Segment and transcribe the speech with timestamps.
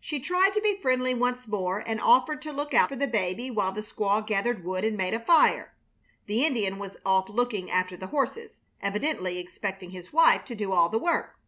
[0.00, 3.50] She tried to be friendly once more, and offered to look out for the baby
[3.50, 5.74] while the squaw gathered wood and made a fire.
[6.24, 10.88] The Indian was off looking after the horses, evidently expecting his wife to do all
[10.88, 11.38] the work.